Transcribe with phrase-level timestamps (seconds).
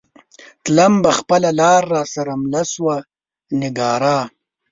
[0.63, 2.95] تلم به خپله لار را سره مله شوه
[3.61, 4.17] نگارا